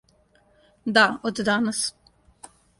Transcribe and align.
Да, 0.95 1.05
од 1.33 1.43
данас. 1.53 1.85